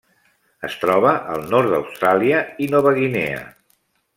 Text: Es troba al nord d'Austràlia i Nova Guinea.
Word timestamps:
Es 0.69 0.77
troba 0.83 1.11
al 1.35 1.45
nord 1.53 1.73
d'Austràlia 1.75 2.41
i 2.67 2.71
Nova 2.77 2.95
Guinea. 2.99 3.45